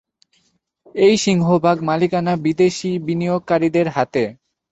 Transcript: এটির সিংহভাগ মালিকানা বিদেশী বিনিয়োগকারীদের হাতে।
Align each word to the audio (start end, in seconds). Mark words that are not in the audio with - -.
এটির 0.95 1.21
সিংহভাগ 1.21 1.77
মালিকানা 1.83 2.33
বিদেশী 2.45 2.91
বিনিয়োগকারীদের 3.07 3.87
হাতে। 3.89 4.23